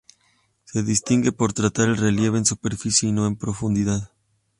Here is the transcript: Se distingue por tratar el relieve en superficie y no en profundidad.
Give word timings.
Se 0.63 0.81
distingue 0.81 1.31
por 1.31 1.53
tratar 1.53 1.87
el 1.89 1.95
relieve 1.97 2.39
en 2.39 2.45
superficie 2.47 3.09
y 3.09 3.11
no 3.11 3.27
en 3.27 3.35
profundidad. 3.35 4.11